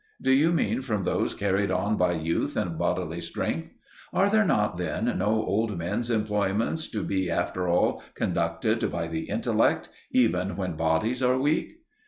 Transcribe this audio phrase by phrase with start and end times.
[0.19, 3.69] Do you mean from those carried on by youth and bodily strength?
[4.11, 9.89] Are there then no old men's employments to be after all conducted by the intellect,
[10.09, 11.81] even when bodies are weak?